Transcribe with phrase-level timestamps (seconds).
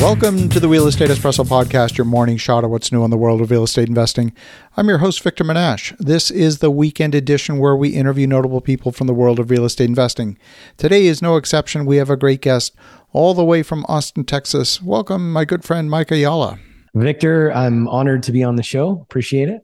[0.00, 3.18] Welcome to the Real Estate Espresso Podcast, your morning shot of what's new in the
[3.18, 4.32] world of real estate investing.
[4.74, 5.94] I'm your host, Victor Menasce.
[5.98, 9.66] This is the weekend edition where we interview notable people from the world of real
[9.66, 10.38] estate investing.
[10.78, 11.84] Today is no exception.
[11.84, 12.74] We have a great guest
[13.12, 14.80] all the way from Austin, Texas.
[14.80, 16.58] Welcome, my good friend, Mike Ayala.
[16.94, 19.02] Victor, I'm honored to be on the show.
[19.02, 19.62] Appreciate it.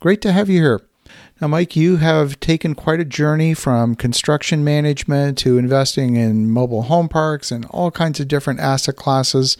[0.00, 0.80] Great to have you here.
[1.38, 6.84] Now, Mike, you have taken quite a journey from construction management to investing in mobile
[6.84, 9.58] home parks and all kinds of different asset classes.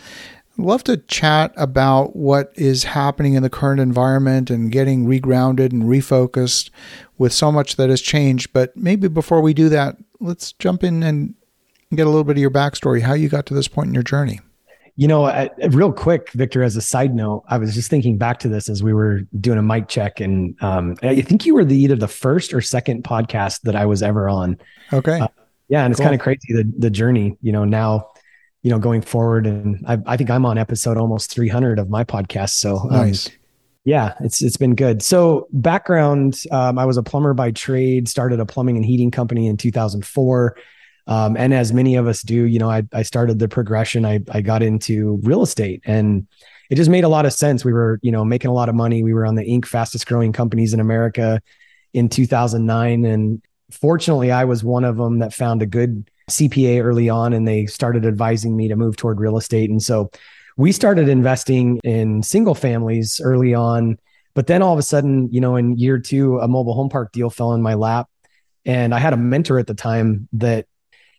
[0.56, 5.82] Love to chat about what is happening in the current environment and getting regrounded and
[5.82, 6.70] refocused
[7.18, 8.54] with so much that has changed.
[8.54, 11.34] But maybe before we do that, let's jump in and
[11.94, 14.02] get a little bit of your backstory, how you got to this point in your
[14.02, 14.40] journey.
[14.96, 18.38] You know, I, real quick, Victor, as a side note, I was just thinking back
[18.40, 20.20] to this as we were doing a mic check.
[20.20, 23.84] And um, I think you were the either the first or second podcast that I
[23.84, 24.58] was ever on.
[24.92, 25.20] Okay.
[25.20, 25.28] Uh,
[25.68, 25.84] yeah.
[25.84, 26.06] And it's cool.
[26.06, 28.10] kind of crazy the, the journey, you know, now,
[28.62, 29.46] you know, going forward.
[29.46, 32.50] And I, I think I'm on episode almost 300 of my podcast.
[32.50, 33.30] So um, nice.
[33.84, 35.00] Yeah, it's it's been good.
[35.00, 38.08] So background, um, I was a plumber by trade.
[38.08, 40.56] Started a plumbing and heating company in 2004.
[41.06, 44.04] Um, and as many of us do, you know, I, I started the progression.
[44.04, 46.26] I, I got into real estate and
[46.68, 47.64] it just made a lot of sense.
[47.64, 49.02] We were, you know, making a lot of money.
[49.02, 49.66] We were on the Inc.
[49.66, 51.40] fastest growing companies in America
[51.94, 53.04] in 2009.
[53.04, 57.46] And fortunately, I was one of them that found a good CPA early on and
[57.46, 59.70] they started advising me to move toward real estate.
[59.70, 60.10] And so
[60.56, 63.98] we started investing in single families early on.
[64.34, 67.12] But then all of a sudden, you know, in year two, a mobile home park
[67.12, 68.08] deal fell in my lap.
[68.64, 70.66] And I had a mentor at the time that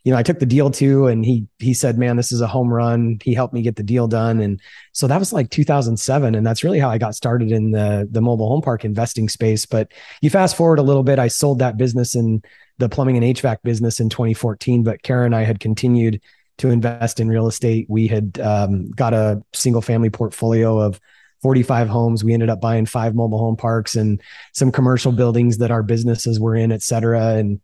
[0.07, 2.47] you know, I took the deal to, and he he said, "Man, this is a
[2.47, 4.61] home run." He helped me get the deal done, and
[4.93, 8.21] so that was like 2007, and that's really how I got started in the the
[8.21, 9.65] mobile home park investing space.
[9.65, 9.91] But
[10.21, 12.41] you fast forward a little bit, I sold that business in
[12.77, 16.21] the plumbing and HVAC business in 2014, but Karen and I had continued
[16.59, 17.85] to invest in real estate.
[17.89, 21.01] We had um, got a single family portfolio of
[21.41, 22.23] 45 homes.
[22.23, 24.21] We ended up buying five mobile home parks and
[24.53, 27.33] some commercial buildings that our businesses were in, et cetera.
[27.35, 27.59] And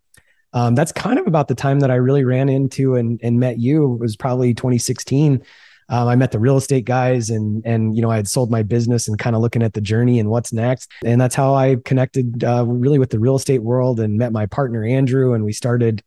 [0.53, 3.59] um, that's kind of about the time that I really ran into and, and met
[3.59, 3.95] you.
[3.95, 5.43] It was probably 2016.
[5.89, 8.63] Um, I met the real estate guys and and you know I had sold my
[8.63, 10.91] business and kind of looking at the journey and what's next.
[11.03, 14.45] And that's how I connected uh, really with the real estate world and met my
[14.45, 16.01] partner Andrew and we started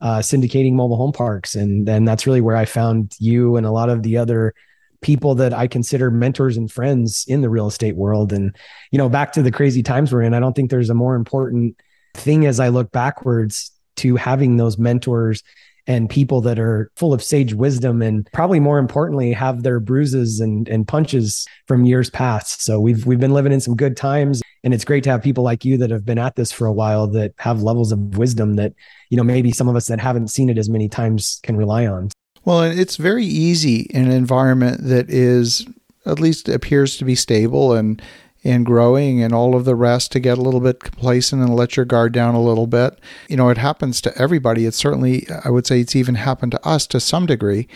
[0.00, 1.54] uh, syndicating mobile home parks.
[1.54, 4.52] And then that's really where I found you and a lot of the other
[5.00, 8.32] people that I consider mentors and friends in the real estate world.
[8.32, 8.54] And
[8.90, 11.14] you know back to the crazy times we're in, I don't think there's a more
[11.14, 11.80] important
[12.14, 13.70] thing as I look backwards
[14.02, 15.42] to having those mentors
[15.86, 20.38] and people that are full of sage wisdom and probably more importantly have their bruises
[20.40, 22.62] and, and punches from years past.
[22.62, 25.42] So we've we've been living in some good times and it's great to have people
[25.42, 28.54] like you that have been at this for a while that have levels of wisdom
[28.56, 28.74] that
[29.10, 31.86] you know maybe some of us that haven't seen it as many times can rely
[31.86, 32.10] on.
[32.44, 35.66] Well it's very easy in an environment that is
[36.06, 38.00] at least appears to be stable and
[38.44, 41.76] and growing and all of the rest to get a little bit complacent and let
[41.76, 42.98] your guard down a little bit.
[43.28, 44.66] You know, it happens to everybody.
[44.66, 47.68] It's certainly, I would say, it's even happened to us to some degree.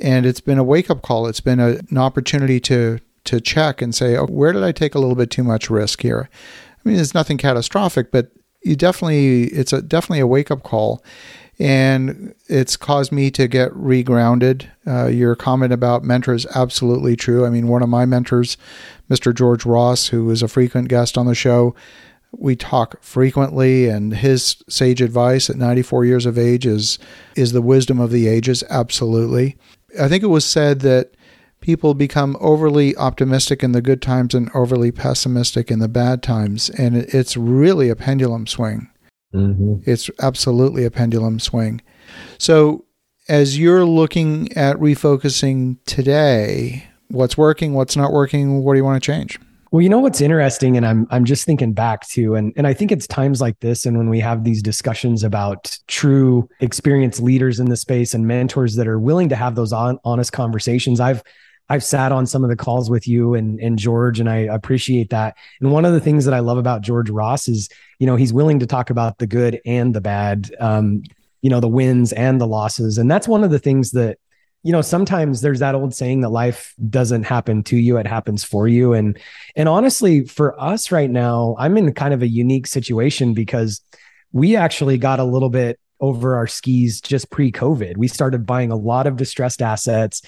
[0.00, 1.26] And it's been a wake up call.
[1.26, 4.94] It's been a, an opportunity to to check and say, oh, where did I take
[4.94, 6.28] a little bit too much risk here?
[6.72, 8.30] I mean, it's nothing catastrophic, but
[8.62, 11.04] you definitely, it's a definitely a wake up call
[11.58, 14.66] and it's caused me to get regrounded.
[14.86, 17.46] Uh, your comment about mentors absolutely true.
[17.46, 18.56] I mean, one of my mentors,
[19.10, 19.34] Mr.
[19.34, 21.74] George Ross, who is a frequent guest on the show,
[22.32, 26.98] we talk frequently, and his sage advice at 94 years of age is
[27.34, 28.62] is the wisdom of the ages.
[28.68, 29.56] Absolutely,
[29.98, 31.12] I think it was said that
[31.60, 36.68] people become overly optimistic in the good times and overly pessimistic in the bad times,
[36.70, 38.90] and it's really a pendulum swing.
[39.36, 39.90] Mm-hmm.
[39.90, 41.82] It's absolutely a pendulum swing.
[42.38, 42.84] So,
[43.28, 49.02] as you're looking at refocusing today, what's working, what's not working, what do you want
[49.02, 49.38] to change?
[49.72, 52.72] Well, you know what's interesting, and I'm I'm just thinking back to, and and I
[52.72, 57.58] think it's times like this, and when we have these discussions about true experienced leaders
[57.58, 61.00] in the space and mentors that are willing to have those on, honest conversations.
[61.00, 61.22] I've
[61.68, 65.10] I've sat on some of the calls with you and, and George, and I appreciate
[65.10, 65.36] that.
[65.60, 67.68] And one of the things that I love about George Ross is,
[67.98, 71.02] you know, he's willing to talk about the good and the bad, um,
[71.42, 72.98] you know, the wins and the losses.
[72.98, 74.18] And that's one of the things that,
[74.62, 78.44] you know, sometimes there's that old saying that life doesn't happen to you, it happens
[78.44, 78.92] for you.
[78.92, 79.18] And,
[79.54, 83.80] and honestly, for us right now, I'm in kind of a unique situation because
[84.32, 87.96] we actually got a little bit over our skis just pre COVID.
[87.96, 90.22] We started buying a lot of distressed assets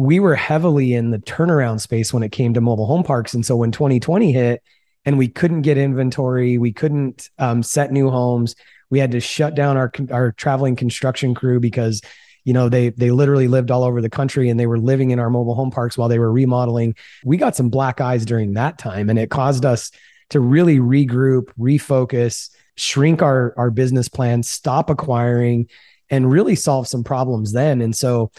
[0.00, 3.34] we were heavily in the turnaround space when it came to mobile home parks.
[3.34, 4.62] And so when 2020 hit
[5.04, 8.56] and we couldn't get inventory, we couldn't um, set new homes,
[8.88, 12.00] we had to shut down our our traveling construction crew because
[12.44, 15.18] you know they they literally lived all over the country and they were living in
[15.18, 18.78] our mobile home parks while they were remodeling we got some black eyes during that
[18.78, 19.92] time and it caused us
[20.30, 25.68] to really regroup refocus shrink our our business plan stop acquiring
[26.08, 28.32] and really solve some problems then and so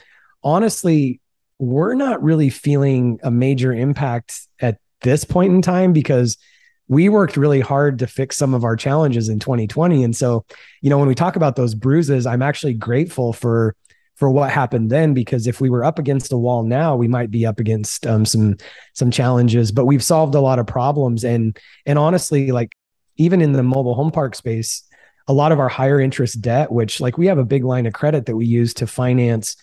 [0.43, 1.20] honestly
[1.61, 6.37] we're not really feeling a major impact at this point in time because
[6.87, 10.43] we worked really hard to fix some of our challenges in 2020 and so
[10.81, 13.75] you know when we talk about those bruises i'm actually grateful for
[14.15, 17.29] for what happened then because if we were up against a wall now we might
[17.29, 18.57] be up against um, some
[18.93, 21.23] some challenges but we've solved a lot of problems.
[21.23, 22.73] And and honestly like
[23.17, 24.83] even in the mobile home park space
[25.27, 27.93] a lot of our higher interest debt which like we have a big line of
[27.93, 29.55] credit that we use to finance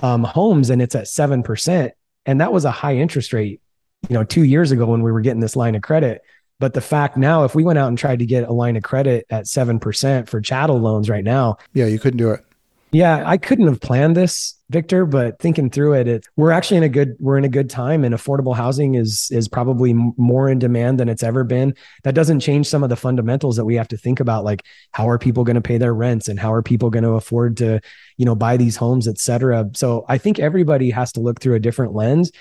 [0.00, 1.90] um, homes and it's at 7%
[2.26, 3.60] and that was a high interest rate
[4.08, 6.22] you know 2 years ago when we were getting this line of credit.
[6.58, 8.82] But the fact now if we went out and tried to get a line of
[8.82, 12.44] credit at 7% for chattel loans right now yeah you couldn't do it.
[12.92, 16.82] Yeah, I couldn't have planned this, Victor, but thinking through it, it we're actually in
[16.82, 20.58] a good we're in a good time and affordable housing is is probably more in
[20.58, 21.72] demand than it's ever been.
[22.02, 25.08] That doesn't change some of the fundamentals that we have to think about like how
[25.08, 27.80] are people going to pay their rents and how are people going to afford to,
[28.16, 29.70] you know, buy these homes, et cetera.
[29.74, 32.32] So I think everybody has to look through a different lens.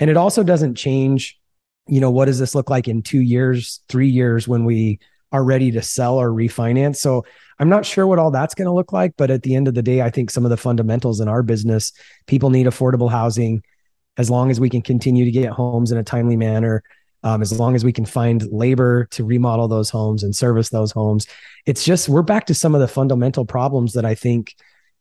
[0.00, 1.38] And it also doesn't change,
[1.86, 5.00] you know, what does this look like in 2 years, 3 years when we
[5.34, 6.96] are ready to sell or refinance.
[6.98, 7.24] So
[7.58, 9.74] I'm not sure what all that's going to look like, but at the end of
[9.74, 11.92] the day, I think some of the fundamentals in our business,
[12.28, 13.64] people need affordable housing.
[14.16, 16.84] As long as we can continue to get homes in a timely manner,
[17.24, 20.92] um, as long as we can find labor to remodel those homes and service those
[20.92, 21.26] homes,
[21.66, 24.54] it's just we're back to some of the fundamental problems that I think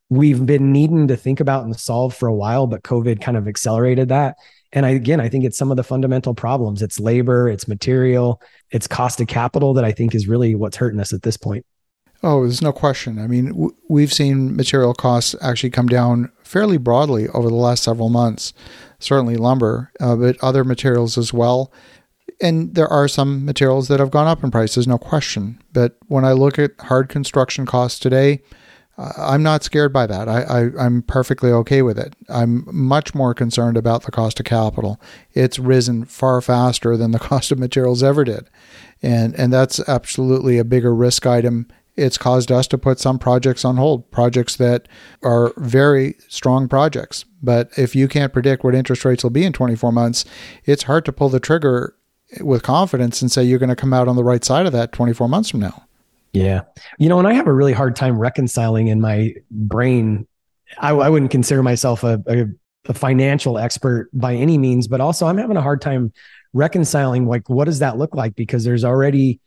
[0.10, 3.48] we've been needing to think about and solve for a while, but COVID kind of
[3.48, 4.38] accelerated that.
[4.74, 6.82] And I, again, I think it's some of the fundamental problems.
[6.82, 8.42] It's labor, it's material,
[8.72, 11.66] it's cost of capital that I think is really what's hurting us at this point.
[12.24, 13.20] Oh, there's no question.
[13.20, 17.84] I mean, w- we've seen material costs actually come down fairly broadly over the last
[17.84, 18.54] several months.
[19.00, 21.72] Certainly lumber, uh, but other materials as well.
[22.42, 25.62] And there are some materials that have gone up in prices, no question.
[25.72, 28.42] But when I look at hard construction costs today,
[28.98, 30.30] I'm not scared by that.
[30.30, 32.16] I, I, I'm perfectly okay with it.
[32.30, 35.02] I'm much more concerned about the cost of capital.
[35.34, 38.50] It's risen far faster than the cost of materials ever did.
[39.02, 43.64] And, and that's absolutely a bigger risk item it's caused us to put some projects
[43.64, 44.88] on hold, projects that
[45.22, 47.26] are very strong projects.
[47.42, 50.26] But if you can't predict what interest rates will be in 24 months,
[50.66, 51.96] it's hard to pull the trigger
[52.42, 54.92] with confidence and say you're going to come out on the right side of that
[54.92, 55.84] 24 months from now.
[56.34, 56.62] Yeah.
[56.98, 60.28] You know, and I have a really hard time reconciling in my brain.
[60.80, 62.46] I, I wouldn't consider myself a, a,
[62.90, 66.12] a financial expert by any means, but also I'm having a hard time
[66.54, 69.40] reconciling like what does that look like because there's already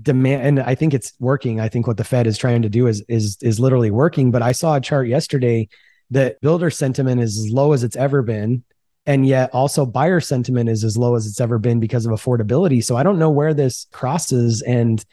[0.00, 1.60] demand and I think it's working.
[1.60, 4.30] I think what the Fed is trying to do is is is literally working.
[4.30, 5.68] But I saw a chart yesterday
[6.10, 8.64] that builder sentiment is as low as it's ever been.
[9.06, 12.84] And yet also buyer sentiment is as low as it's ever been because of affordability.
[12.84, 14.62] So I don't know where this crosses.
[14.62, 15.04] And,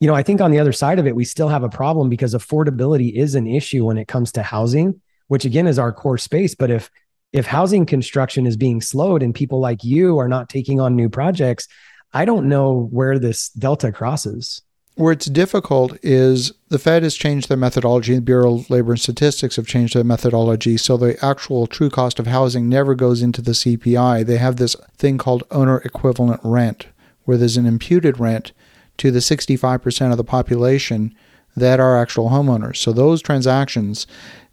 [0.00, 2.08] you know, I think on the other side of it, we still have a problem
[2.08, 6.18] because affordability is an issue when it comes to housing, which again is our core
[6.18, 6.54] space.
[6.54, 6.90] But if
[7.32, 11.08] if housing construction is being slowed and people like you are not taking on new
[11.08, 11.68] projects,
[12.12, 14.62] I don't know where this delta crosses.
[14.96, 19.00] Where it's difficult is the Fed has changed their methodology, the Bureau of Labor and
[19.00, 23.40] Statistics have changed their methodology, so the actual true cost of housing never goes into
[23.40, 24.26] the CPI.
[24.26, 26.88] They have this thing called owner equivalent rent,
[27.24, 28.52] where there's an imputed rent
[29.00, 31.14] to the 65% of the population
[31.56, 32.76] that are actual homeowners.
[32.76, 34.06] So those transactions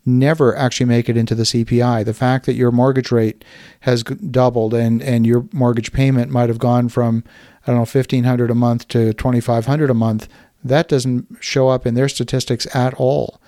[0.05, 2.05] never actually make it into the CPI.
[2.05, 3.43] The fact that your mortgage rate
[3.81, 7.25] has doubled and, and your mortgage payment might have gone from,
[7.63, 10.29] I don't know, 1500 a month to 2500 a month,
[10.63, 13.41] that doesn't show up in their statistics at all.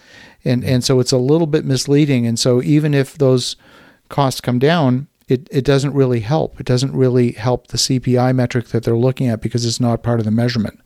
[0.43, 2.27] And, and so it's a little bit misleading.
[2.27, 3.55] And so even if those
[4.09, 6.59] costs come down, it, it doesn't really help.
[6.59, 10.19] It doesn't really help the CPI metric that they're looking at because it's not part
[10.19, 10.79] of the measurement.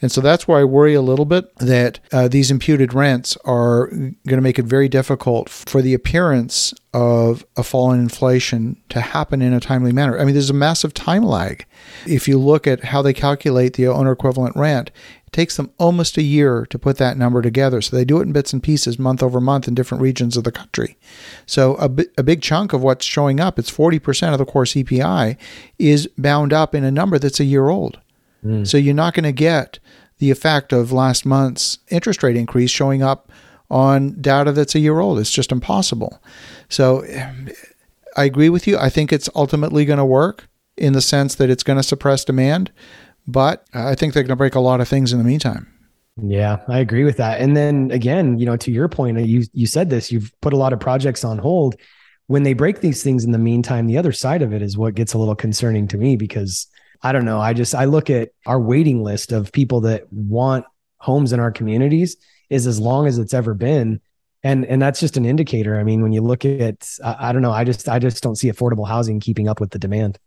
[0.00, 3.88] And so that's where I worry a little bit that uh, these imputed rents are
[3.88, 9.00] going to make it very difficult for the appearance of a fall in inflation to
[9.00, 10.18] happen in a timely manner.
[10.18, 11.66] I mean, there's a massive time lag.
[12.06, 14.92] If you look at how they calculate the owner equivalent rent,
[15.32, 17.80] takes them almost a year to put that number together.
[17.80, 20.44] So they do it in bits and pieces month over month in different regions of
[20.44, 20.96] the country.
[21.46, 25.36] So a, a big chunk of what's showing up, it's 40% of the core CPI,
[25.78, 27.98] is bound up in a number that's a year old.
[28.44, 28.66] Mm.
[28.66, 29.78] So you're not going to get
[30.18, 33.30] the effect of last month's interest rate increase showing up
[33.70, 35.18] on data that's a year old.
[35.18, 36.20] It's just impossible.
[36.68, 37.04] So
[38.16, 38.78] I agree with you.
[38.78, 42.24] I think it's ultimately going to work in the sense that it's going to suppress
[42.24, 42.70] demand.
[43.28, 45.70] But I think they're going to break a lot of things in the meantime.
[46.20, 47.40] Yeah, I agree with that.
[47.40, 50.54] And then again, you know, to your point, uh, you you said this, you've put
[50.54, 51.76] a lot of projects on hold.
[52.26, 54.94] When they break these things in the meantime, the other side of it is what
[54.94, 56.66] gets a little concerning to me because
[57.02, 60.64] I don't know, I just I look at our waiting list of people that want
[60.96, 62.16] homes in our communities
[62.50, 64.00] is as long as it's ever been.
[64.42, 65.78] And and that's just an indicator.
[65.78, 68.36] I mean, when you look at I, I don't know, I just I just don't
[68.36, 70.18] see affordable housing keeping up with the demand.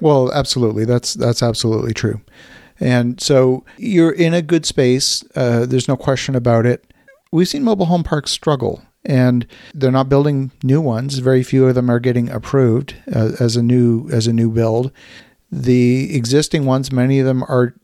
[0.00, 0.84] Well, absolutely.
[0.84, 2.20] That's that's absolutely true.
[2.80, 5.24] And so you're in a good space.
[5.36, 6.92] Uh, there's no question about it.
[7.32, 11.18] We've seen mobile home parks struggle, and they're not building new ones.
[11.18, 14.90] Very few of them are getting approved uh, as a new as a new build.
[15.50, 17.74] The existing ones, many of them are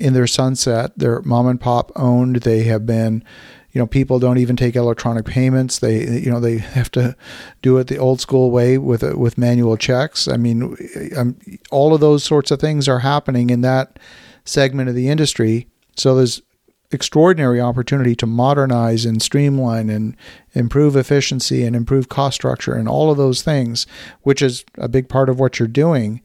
[0.00, 0.92] in their sunset.
[0.96, 2.36] They're mom and pop owned.
[2.36, 3.24] They have been
[3.72, 7.16] you know people don't even take electronic payments they you know they have to
[7.62, 10.76] do it the old school way with with manual checks i mean
[11.16, 11.38] I'm,
[11.70, 13.98] all of those sorts of things are happening in that
[14.44, 15.68] segment of the industry.
[15.96, 16.42] So there's
[16.90, 20.16] extraordinary opportunity to modernize and streamline and
[20.52, 23.86] improve efficiency and improve cost structure and all of those things,
[24.22, 26.20] which is a big part of what you're doing.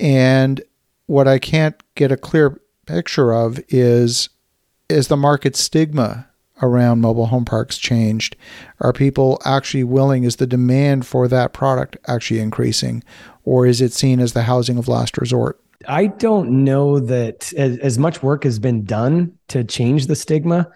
[0.00, 0.62] And
[1.06, 4.28] what I can't get a clear picture of is
[4.88, 6.28] is the market stigma
[6.62, 8.36] around mobile home parks changed?
[8.80, 10.24] Are people actually willing?
[10.24, 13.02] Is the demand for that product actually increasing?
[13.44, 15.60] Or is it seen as the housing of last resort?
[15.88, 20.68] I don't know that as, as, much work has been done to change the stigma.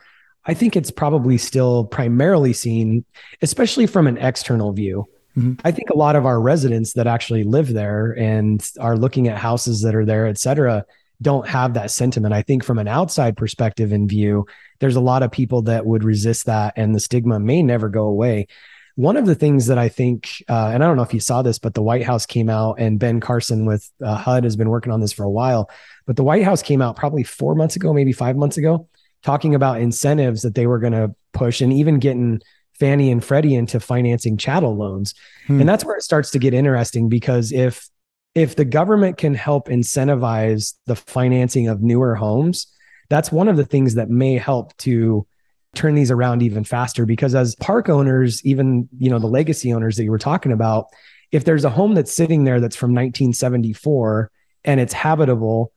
[0.47, 3.05] I think it's probably still primarily seen,
[3.41, 5.07] especially from an external view.
[5.37, 5.55] Mm-hmm.
[5.65, 9.39] I think a lot of our residents that actually live there and are looking at
[9.39, 10.85] houses that are there, et cetera,
[11.23, 12.35] don't have that sentiment.
[12.35, 14.47] I think from an outside perspective and view,
[14.79, 18.05] there's a lot of people that would resist that, and the stigma may never go
[18.05, 18.47] away.
[18.95, 21.43] One of the things that I think, uh, and I don't know if you saw
[21.43, 24.71] this, but the White House came out and Ben Carson with uh, HUD has been
[24.71, 25.71] working on this for a while.
[26.07, 28.89] But the White House came out probably four months ago, maybe five months ago,
[29.23, 32.41] talking about incentives that they were going to push and even getting
[32.79, 35.15] Fannie and Freddie into financing chattel loans.
[35.47, 35.61] Hmm.
[35.61, 37.89] And that's where it starts to get interesting because if
[38.35, 42.67] if the government can help incentivize the financing of newer homes,
[43.09, 45.27] that's one of the things that may help to
[45.75, 47.07] turn these around even faster.
[47.07, 50.87] Because as park owners even you know the legacy owners that you were talking about
[51.33, 54.31] if there's a home that's sitting there that's from 1974
[54.65, 55.73] and it's habitable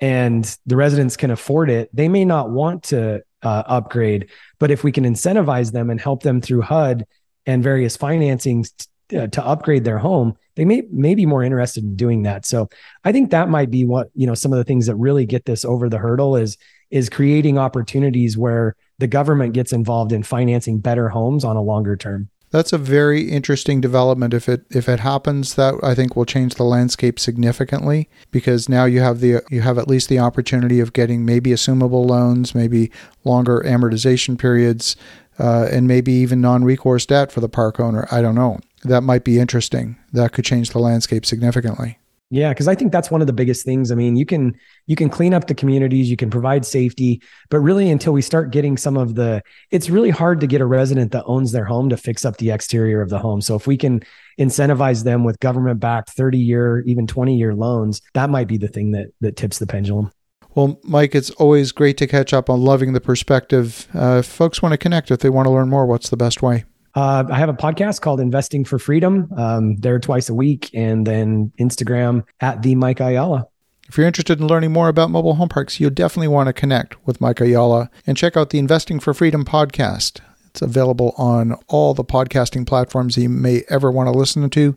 [0.00, 4.30] and the residents can afford it they may not want to uh, upgrade.
[4.58, 7.06] But if we can incentivize them and help them through hud
[7.46, 8.72] and various financings
[9.16, 12.68] uh, to upgrade their home they may may be more interested in doing that so
[13.04, 15.44] i think that might be what you know some of the things that really get
[15.44, 16.58] this over the hurdle is
[16.90, 21.96] is creating opportunities where the government gets involved in financing better homes on a longer
[21.96, 22.28] term.
[22.50, 24.32] That's a very interesting development.
[24.32, 28.86] If it if it happens, that I think will change the landscape significantly because now
[28.86, 32.90] you have the you have at least the opportunity of getting maybe assumable loans, maybe
[33.22, 34.96] longer amortization periods,
[35.38, 38.08] uh, and maybe even non-recourse debt for the park owner.
[38.10, 38.60] I don't know.
[38.84, 39.96] That might be interesting.
[40.12, 41.98] That could change the landscape significantly.
[42.30, 43.90] Yeah, because I think that's one of the biggest things.
[43.90, 44.54] I mean, you can
[44.86, 48.50] you can clean up the communities, you can provide safety, but really until we start
[48.50, 51.88] getting some of the it's really hard to get a resident that owns their home
[51.88, 53.40] to fix up the exterior of the home.
[53.40, 54.02] So if we can
[54.38, 58.68] incentivize them with government backed 30 year, even 20 year loans, that might be the
[58.68, 60.12] thing that that tips the pendulum.
[60.54, 63.88] Well, Mike, it's always great to catch up on loving the perspective.
[63.94, 66.42] Uh, if folks want to connect, if they want to learn more, what's the best
[66.42, 66.64] way?
[66.94, 69.30] Uh, I have a podcast called Investing for Freedom.
[69.36, 73.46] Um, there twice a week, and then Instagram at the Mike Ayala.
[73.88, 77.06] If you're interested in learning more about mobile home parks, you'll definitely want to connect
[77.06, 80.20] with Mike Ayala and check out the Investing for Freedom podcast.
[80.48, 84.76] It's available on all the podcasting platforms you may ever want to listen to.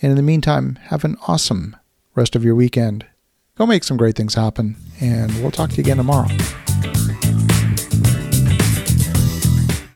[0.00, 1.76] And in the meantime, have an awesome
[2.14, 3.06] rest of your weekend.
[3.56, 6.28] Go make some great things happen, and we'll talk to you again tomorrow.